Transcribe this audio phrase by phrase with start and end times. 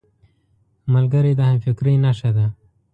[0.93, 2.45] ملګری د همفکرۍ نښه ده